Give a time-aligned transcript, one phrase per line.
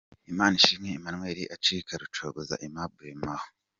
[0.31, 3.47] Imanishimwe Emmanuel acika Rucogoza Aimable Mambo.